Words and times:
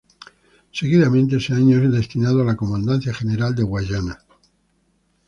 Seguidamente 0.71 1.35
ese 1.37 1.53
año, 1.53 1.77
es 1.77 1.91
destinado 1.91 2.41
a 2.41 2.43
la 2.45 2.55
Comandancia 2.55 3.13
General 3.13 3.53
de 3.53 3.61
Guayana. 3.61 4.17